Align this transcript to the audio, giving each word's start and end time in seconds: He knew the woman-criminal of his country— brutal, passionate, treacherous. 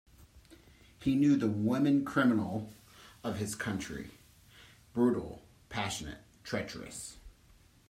He 0.99 1.13
knew 1.13 1.35
the 1.35 1.47
woman-criminal 1.47 2.73
of 3.23 3.37
his 3.37 3.53
country— 3.53 4.09
brutal, 4.95 5.43
passionate, 5.69 6.23
treacherous. 6.43 7.17